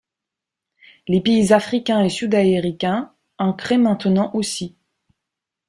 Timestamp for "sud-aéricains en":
2.09-3.53